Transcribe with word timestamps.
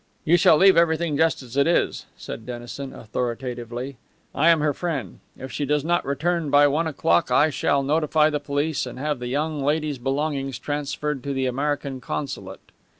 "We 0.25 0.35
shall 0.35 0.57
leave 0.57 0.77
everything 0.77 1.15
just 1.15 1.43
as 1.43 1.55
it 1.55 1.67
is," 1.67 2.07
said 2.17 2.43
Dennison, 2.43 2.91
authoritatively. 2.91 3.97
"I 4.33 4.49
am 4.49 4.59
her 4.61 4.73
friend. 4.73 5.19
If 5.37 5.51
she 5.51 5.63
does 5.63 5.85
not 5.85 6.03
return 6.07 6.49
by 6.49 6.65
one 6.65 6.87
o'clock 6.87 7.29
I 7.29 7.51
shall 7.51 7.83
notify 7.83 8.31
the 8.31 8.39
police 8.39 8.87
and 8.87 8.97
have 8.97 9.19
the 9.19 9.27
young 9.27 9.63
lady's 9.63 9.99
belongings 9.99 10.57
transferred 10.57 11.21
to 11.25 11.33
the 11.33 11.45
American 11.45 12.01
consulate. 12.01 12.71